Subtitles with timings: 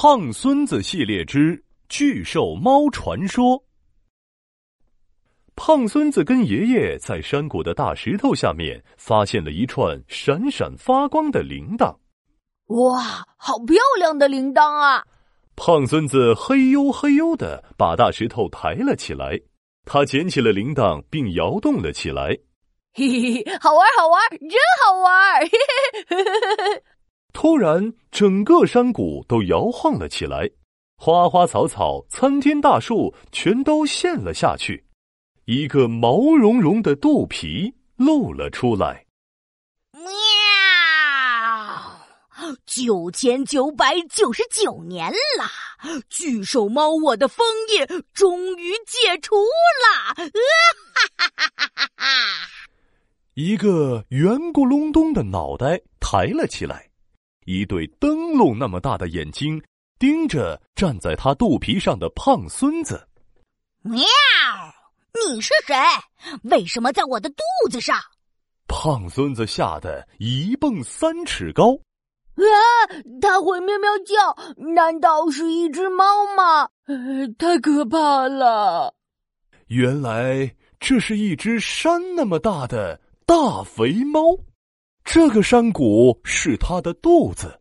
[0.00, 3.64] 胖孙子系列之巨兽猫传说。
[5.56, 11.96] 胖孙子跟爷爷在山谷的大石头下面发现了一串闪闪发光的铃铛。
[12.66, 15.02] 哇，好漂亮的铃铛啊！
[15.56, 19.40] 胖孙子嘿呦嘿呦的把大石头抬了起来，
[19.84, 22.38] 他捡起了铃铛，并摇动了起来。
[22.94, 25.40] 嘿嘿嘿，好玩好玩，真好玩！
[25.40, 25.48] 嘿
[26.08, 26.82] 嘿嘿嘿嘿。
[27.40, 30.50] 突然，整个山谷都摇晃了起来，
[30.96, 34.84] 花花草草、参天大树全都陷了下去，
[35.44, 39.06] 一个毛茸茸的肚皮露了出来。
[39.92, 40.10] 喵！
[42.66, 45.08] 九千九百九十九年
[45.38, 50.14] 了，巨兽猫，我的封印终于解除了！
[50.16, 50.24] 哈
[51.16, 52.04] 哈哈哈哈哈！
[53.34, 56.87] 一个圆咕隆咚的脑袋抬了起来。
[57.48, 59.58] 一对灯笼那么大的眼睛
[59.98, 63.08] 盯着站在他肚皮上的胖孙子。
[63.80, 64.04] 喵！
[65.14, 65.74] 你是谁？
[66.42, 67.96] 为什么在我的肚子上？
[68.66, 71.72] 胖孙子吓得一蹦三尺高。
[72.36, 72.44] 啊！
[73.22, 74.36] 它会喵喵叫，
[74.74, 76.04] 难道是一只猫
[76.36, 76.68] 吗？
[76.84, 78.94] 呃太可怕了！
[79.68, 84.36] 原来这是一只山那么大的大肥猫。
[85.10, 87.58] 这个山谷是他的肚子，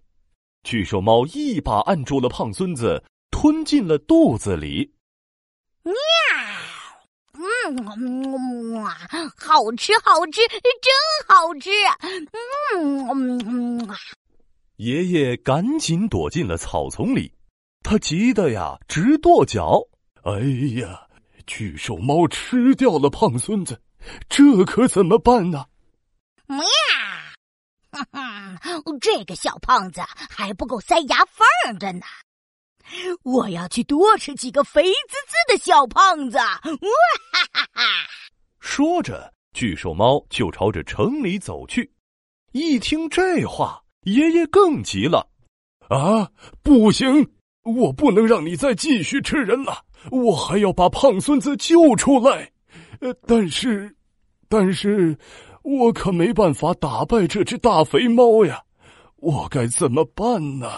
[0.63, 4.91] 巨兽猫一把按住了胖孙子，吞进了肚子里。
[5.81, 5.93] 喵！
[7.35, 8.83] 嗯，
[9.37, 10.91] 好吃，好吃，真
[11.25, 11.69] 好吃！
[12.75, 13.95] 嗯，
[14.75, 17.31] 爷爷赶紧躲进了草丛里，
[17.81, 19.81] 他急得呀直跺脚。
[20.23, 20.33] 哎
[20.81, 21.07] 呀，
[21.45, 23.81] 巨兽猫吃掉了胖孙子，
[24.27, 25.63] 这可怎么办呢？
[26.47, 26.59] 喵！
[29.01, 32.01] 这个小胖子还不够塞牙缝的呢！
[33.23, 36.37] 我要去多吃几个肥滋滋的小胖子！
[36.37, 37.83] 哇哈哈哈！
[38.59, 41.91] 说着，巨兽猫就朝着城里走去。
[42.53, 45.29] 一听这话，爷爷更急了
[45.89, 46.31] ：“啊，
[46.63, 47.29] 不行！
[47.63, 49.83] 我不能让你再继续吃人了！
[50.09, 52.51] 我还要把胖孙子救出来。
[53.01, 53.95] 呃，但是，
[54.47, 55.17] 但是……”
[55.67, 58.63] 我可没办法打败这只大肥猫呀，
[59.17, 60.71] 我该怎么办呢？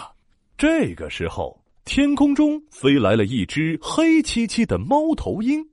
[0.58, 5.64] 这个时候，天空中飞来了一只黑漆漆的猫头鹰，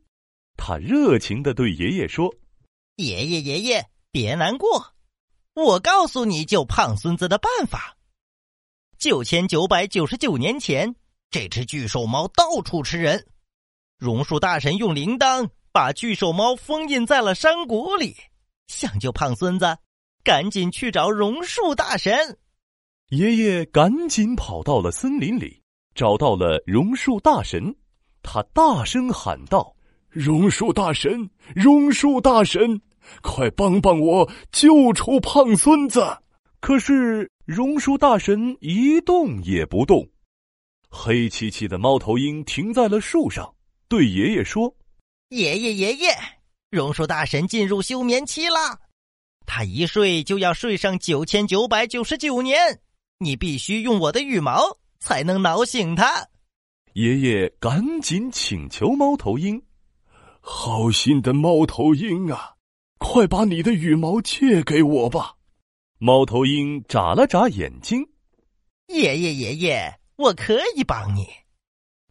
[0.56, 2.32] 它热情的对爷爷说
[2.98, 4.94] ：“爷爷，爷爷，别难过，
[5.56, 7.98] 我告诉你救胖孙子的办法。
[9.00, 10.94] 九千九百九十九年前，
[11.32, 13.26] 这只巨兽猫到处吃人，
[13.98, 18.16] 榕树大神用铃铛把巨兽猫封印在了山谷里。”
[18.68, 19.78] 想救胖孙子，
[20.24, 22.38] 赶紧去找榕树大神。
[23.10, 25.62] 爷爷赶紧跑到了森林里，
[25.96, 27.76] 找到了榕树大神。
[28.22, 29.74] 他大声喊道
[30.10, 32.82] ：“榕树大神，榕树大神，
[33.22, 36.06] 快帮帮我，救出胖孙子！”
[36.60, 40.10] 可是榕树大神一动也不动。
[40.90, 43.56] 黑漆漆的猫头鹰停在了树上，
[43.88, 44.76] 对爷爷说
[45.30, 46.10] ：“爷爷，爷爷。”
[46.70, 48.80] 榕树大神进入休眠期了，
[49.46, 52.82] 他一睡就要睡上九千九百九十九年。
[53.20, 56.28] 你必须用我的羽毛才能挠醒他。
[56.94, 59.62] 爷爷赶紧请求猫头鹰
[60.42, 62.56] ：“好心的猫头鹰啊，
[62.98, 65.36] 快把你的羽毛借给我吧。”
[66.00, 68.06] 猫头鹰眨了眨眼睛
[68.94, 71.28] ：“爷爷，爷爷，我可以帮你，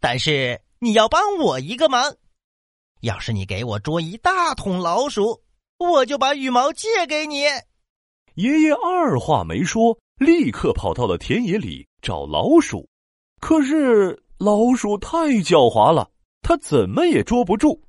[0.01, 2.17] 但是你要帮我一个忙。”
[3.01, 5.43] 要是你给我捉一大桶老鼠，
[5.79, 7.45] 我就把羽毛借给你。
[8.35, 12.89] 爷爷二话没说，立刻跑到了田野里找老鼠。
[13.41, 16.11] 可是老鼠太狡猾了，
[16.43, 17.83] 他怎么也捉不住。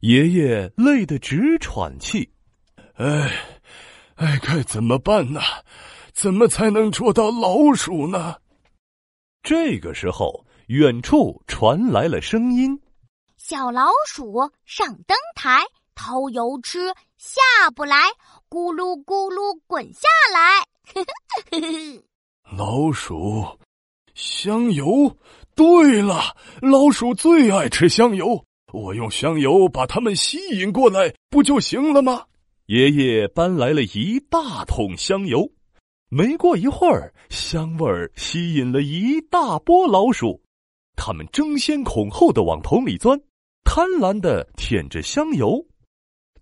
[0.00, 2.30] 爷爷累得直喘气。
[2.94, 3.30] 哎，
[4.16, 5.40] 哎，该怎么办呢？
[6.12, 8.36] 怎么才能捉到老鼠呢？
[9.42, 12.78] 这个时候，远处传来了声音。
[13.50, 15.64] 小老鼠上灯台
[15.96, 16.86] 偷油吃，
[17.18, 17.40] 下
[17.74, 17.96] 不来，
[18.48, 20.64] 咕噜咕噜滚下来。
[22.56, 23.44] 老鼠，
[24.14, 25.16] 香油。
[25.56, 32.26] 对了，老鼠最爱吃香油，我用香油把它们吸引过来，不就行了吗？
[32.66, 35.50] 爷爷搬来了一大桶香油，
[36.08, 40.40] 没过一会儿，香味儿吸引了一大波老鼠，
[40.94, 43.20] 它们争先恐后的往桶里钻。
[43.72, 45.64] 贪婪的舔着香油，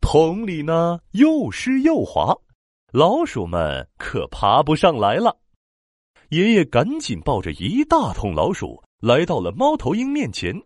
[0.01, 2.35] 桶里呢又湿又滑，
[2.91, 5.37] 老鼠们可爬不上来了。
[6.31, 10.59] 爷爷赶紧抱着一大桶老鼠来到了猫头鹰面前。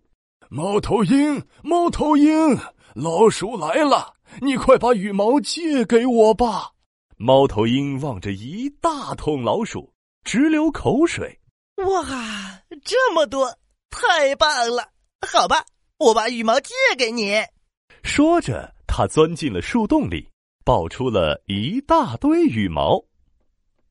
[0.50, 2.56] 猫头鹰，猫头鹰，
[2.94, 6.70] 老鼠来了，你快把羽毛借给我吧。
[7.17, 9.93] 猫头鹰望着一大桶老鼠，
[10.23, 11.41] 直流口水。
[11.79, 13.53] 哇，这么多，
[13.91, 14.91] 太棒了！
[15.26, 15.65] 好吧，
[16.02, 17.34] 我把羽毛借给你。
[18.02, 20.28] 说着，他钻进了树洞里，
[20.64, 23.04] 抱出了一大堆羽毛。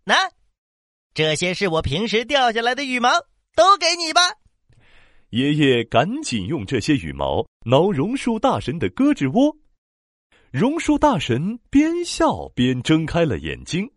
[0.03, 0.15] 那，
[1.13, 3.09] 这些是我平时掉下来的羽毛，
[3.55, 4.21] 都给你吧。
[5.29, 9.55] 爷爷赶紧用这些羽毛挠榕树大神的胳肢窝。
[10.51, 13.89] 榕树大神边笑边睁开了眼睛。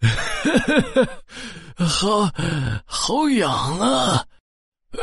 [1.74, 2.30] 好，
[2.84, 3.50] 好痒
[3.80, 4.26] 啊！
[4.90, 5.00] 呃，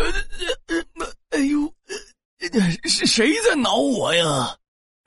[1.32, 1.74] 哎呦，
[2.86, 4.56] 是谁在挠我呀？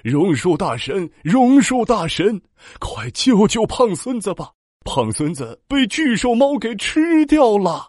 [0.03, 2.41] 榕树大神，榕树大神，
[2.79, 4.53] 快救救胖孙子吧！
[4.85, 7.87] 胖孙子被巨兽猫给吃掉了。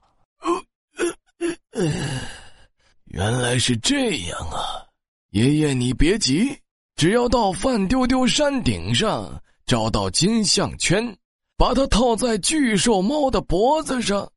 [3.06, 4.86] 原来是这样啊！
[5.32, 6.58] 爷爷，你别急。
[6.96, 11.16] 只要到范丢丢山顶上找到金项圈，
[11.58, 14.30] 把它套在巨兽猫的脖子上，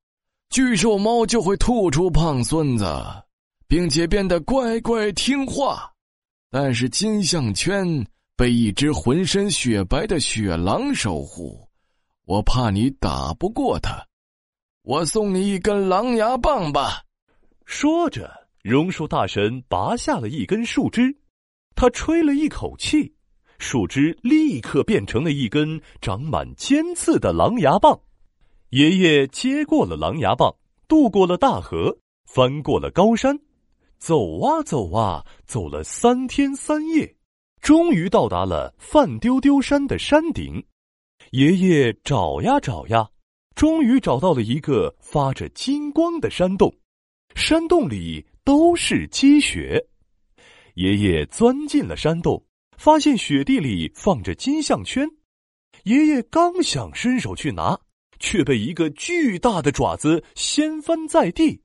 [0.51, 2.85] 巨兽猫就会吐出胖孙子，
[3.73, 5.91] 并且变得乖乖听话。
[6.51, 11.67] 但是金项圈被一只浑身雪白的雪狼守护，
[12.27, 14.07] 我怕你打不过他。
[14.83, 17.03] 我送你一根狼牙棒吧。
[17.65, 18.31] 说着，
[18.63, 21.05] 榕树大神拔下了一根树枝。
[21.75, 23.15] 他吹了一口气，
[23.59, 27.99] 树枝立刻变成了一根长满尖刺的狼牙棒。
[28.69, 30.55] 爷爷接过了狼牙棒，
[30.87, 31.97] 渡过了大河，
[32.27, 33.35] 翻过了高山，
[34.05, 37.15] 走啊走啊，走了三天三夜，
[37.61, 40.61] 终于到达了范丢丢山的山顶。
[41.31, 43.09] 爷爷找呀找呀，
[43.55, 46.75] 终于找到了一个发着金光的山洞，
[47.37, 49.87] 山洞里都是积雪。
[50.75, 52.45] 爷爷钻进了山洞，
[52.77, 55.09] 发现雪地里放着金项圈。
[55.85, 57.79] 爷爷刚想伸手去拿，
[58.19, 61.63] 却被一个巨大的爪子掀翻在地。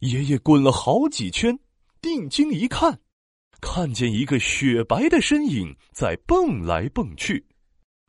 [0.00, 1.58] 爷爷滚了好几圈，
[2.04, 3.00] 定睛一看，
[3.62, 7.42] 看见一个雪白的身影在蹦来蹦去。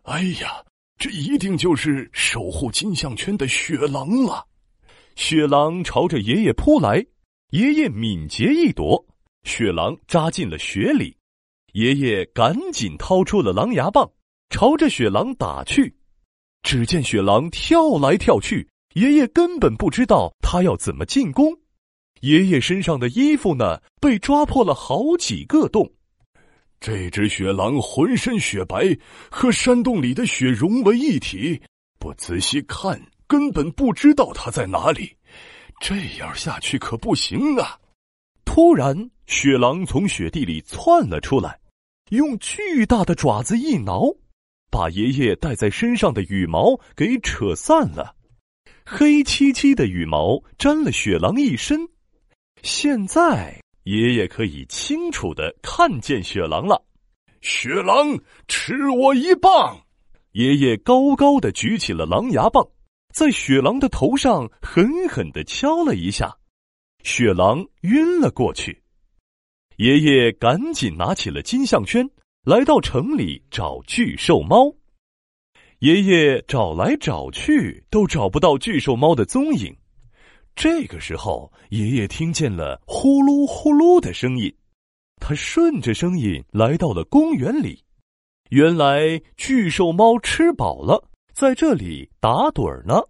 [0.03, 0.61] 哎呀，
[0.97, 4.45] 这一定就是守护金项圈的雪狼了！
[5.15, 7.05] 雪狼朝着爷爷扑来，
[7.51, 9.01] 爷爷敏捷一躲。
[9.43, 11.15] 雪狼扎进了雪里，
[11.71, 14.11] 爷爷赶紧掏出了狼牙棒，
[14.49, 15.95] 朝着雪狼打去。
[16.63, 21.57] 只见雪狼跳来跳去，爷爷根本不知道他要怎么进攻。
[22.25, 25.93] 爷爷身上的衣服呢，被抓破了好几个洞。
[26.79, 28.97] 这只雪狼浑身雪白，
[29.29, 31.61] 和山洞里的雪融为一体，
[31.99, 35.15] 不仔细看根本不知道它在哪里。
[35.79, 37.77] 这样下去可不行啊！
[38.43, 39.11] 突然。
[39.27, 41.59] 雪狼从雪地里窜了出来，
[42.11, 44.15] 用巨大的爪子一挠，
[44.69, 48.15] 把爷爷戴在身上的羽毛给扯散了。
[48.85, 51.89] 黑漆漆的羽毛沾了雪狼一身。
[52.61, 56.83] 现在爷爷可以清楚的看见雪狼了。
[57.41, 59.85] 雪狼，吃我一棒！
[60.31, 62.67] 爷爷高高的举起了狼牙棒，
[63.13, 66.35] 在雪狼的头上狠狠的敲了一下，
[67.03, 68.81] 雪狼晕了过去。
[69.77, 72.09] 爷爷赶紧拿起了金项圈，
[72.43, 74.73] 来到城里找巨兽猫。
[75.79, 79.75] 爷爷找来找去都找不到巨兽猫的踪影。
[80.55, 84.55] 这个时候，爷爷听见了呼噜呼噜的声音，
[85.19, 87.83] 他顺着声音来到了公园里。
[88.49, 93.01] 原来巨兽猫吃饱了，在这里打盹儿呢。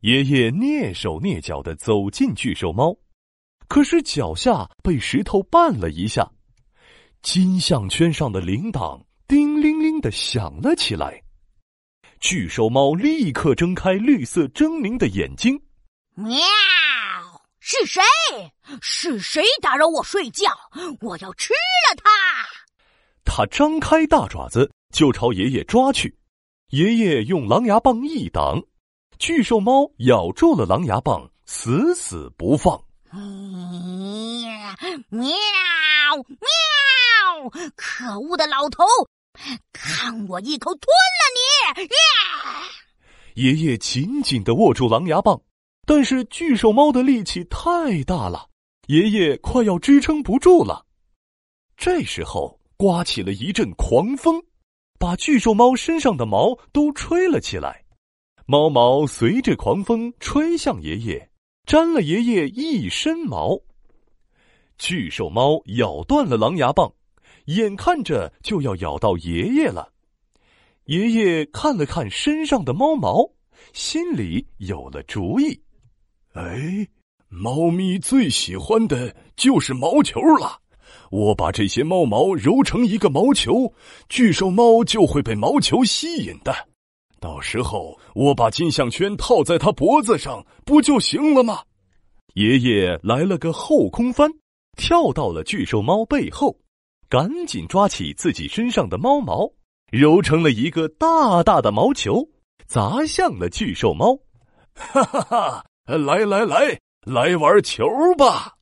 [0.00, 2.96] 爷爷蹑手蹑脚的走进巨兽猫。
[3.66, 6.30] 可是脚下被石头绊了一下，
[7.20, 11.22] 金项圈上的铃铛叮铃铃的响了起来。
[12.20, 15.60] 巨兽猫立刻睁开绿色狰狞的眼睛，
[16.14, 16.36] 喵！
[17.60, 18.02] 是谁？
[18.80, 20.50] 是谁打扰我睡觉？
[21.00, 22.10] 我要吃了它！
[23.24, 26.18] 它张开大爪子就朝爷爷抓去，
[26.70, 28.62] 爷爷用狼牙棒一挡，
[29.18, 32.82] 巨兽猫咬住了狼牙棒，死死不放。
[33.12, 33.20] 喵
[35.10, 35.28] 喵！
[37.30, 38.84] 喵可恶的老头，
[39.72, 41.37] 看我一口吞了你！
[43.34, 45.40] 爷爷紧紧的握住狼牙棒，
[45.86, 48.48] 但是巨兽猫的力气太大了，
[48.88, 50.84] 爷爷快要支撑不住了。
[51.76, 54.42] 这时候刮起了一阵狂风，
[54.98, 57.84] 把巨兽猫身上的毛都吹了起来。
[58.46, 61.30] 猫毛随着狂风吹向爷爷，
[61.64, 63.60] 沾了爷爷一身毛。
[64.78, 66.92] 巨兽猫咬断了狼牙棒，
[67.44, 69.92] 眼看着就要咬到爷爷了。
[70.88, 73.22] 爷爷看了看身上的猫毛，
[73.74, 75.60] 心里有了主意。
[76.32, 76.88] 哎，
[77.28, 80.58] 猫咪最喜欢的就是毛球了。
[81.10, 83.70] 我把这些猫毛揉成一个毛球，
[84.08, 86.54] 巨兽猫就会被毛球吸引的。
[87.20, 91.64] 到时候我把金项圈套在它脖子上，不就行了吗？
[92.32, 94.30] 爷爷来了个后空翻，
[94.78, 96.56] 跳到了巨兽猫背后，
[97.10, 99.52] 赶紧抓起自己身上的猫毛，
[99.90, 102.28] 揉成了一个大大的毛球，
[102.66, 104.18] 砸向了巨兽猫。
[104.74, 105.64] 哈哈哈！
[105.86, 108.54] 来来来，来玩球吧！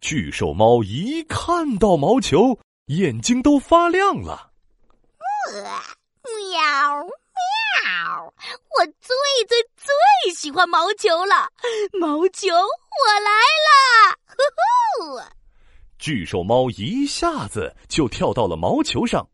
[0.00, 4.50] 巨兽猫一看到毛球，眼睛都发亮了。
[6.24, 8.34] 喵喵！
[8.76, 9.16] 我最
[9.48, 11.48] 最最喜欢毛球了，
[12.00, 13.30] 毛球，我来
[13.66, 14.18] 了！
[14.26, 15.20] 呼呼！
[15.98, 19.26] 巨兽猫一下子就跳到了毛球上，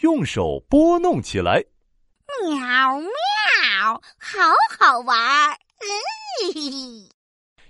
[0.00, 1.64] 用手拨弄起来。
[2.42, 4.38] 喵喵，好
[4.78, 5.58] 好玩！
[5.80, 7.08] 嗯。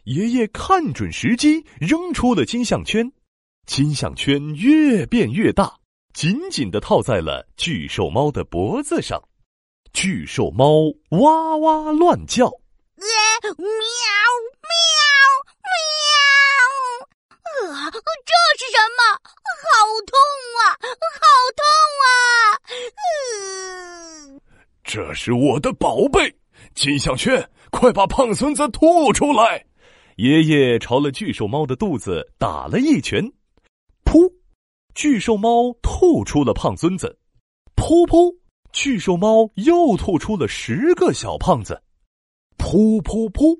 [0.04, 3.12] 爷爷看准时机，扔出了金项圈，
[3.66, 5.78] 金项圈越变越大，
[6.12, 9.22] 紧紧的套在了巨兽猫的脖子上。
[9.92, 12.46] 巨兽猫哇哇乱叫，
[12.96, 13.06] 喵
[13.56, 13.66] 喵
[14.62, 14.70] 喵！
[17.60, 17.98] 呃，这
[18.58, 19.00] 是什么？
[19.60, 19.66] 好
[20.06, 20.12] 痛
[20.60, 20.62] 啊！
[21.18, 21.22] 好
[21.56, 21.60] 痛
[22.04, 22.08] 啊！
[23.34, 24.40] 嗯，
[24.84, 26.32] 这是我的宝贝
[26.76, 29.66] 金项圈，快把胖孙子吐出来！
[30.14, 33.24] 爷爷朝了巨兽猫的肚子打了一拳，
[34.04, 34.32] 噗！
[34.94, 37.18] 巨兽猫吐出了胖孙子，
[37.74, 38.32] 噗噗！
[38.72, 41.82] 巨兽猫又吐出了十个小胖子，
[42.56, 43.58] 噗噗噗！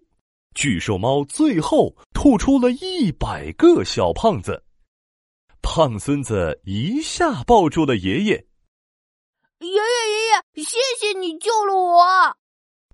[0.54, 4.62] 巨兽猫最后吐出了一百个小胖子。
[5.60, 8.46] 胖孙子一下抱住了爷爷，
[9.60, 12.36] 爷爷爷爷，谢谢你救了我！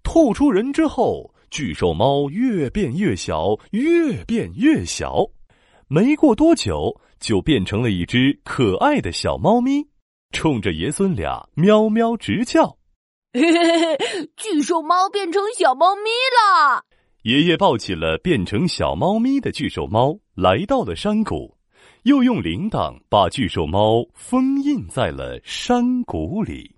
[0.03, 1.33] 吐出人之后。
[1.51, 5.25] 巨兽猫越变越小，越变越小，
[5.87, 9.87] 没过多久就变成了一只可爱的小猫咪，
[10.33, 12.77] 冲着爷孙俩喵喵直叫。
[14.37, 16.85] 巨兽猫变成小猫咪了。
[17.23, 21.57] 爷爷抱起了变成小猫咪的巨兽猫，来到了山谷，
[22.05, 26.74] 又用铃铛把巨兽猫封印在了山谷里。